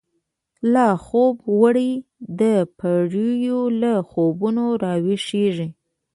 [0.73, 1.91] لاخوب وړی
[2.39, 5.67] دپیړیو، له خوبونو راویښیږی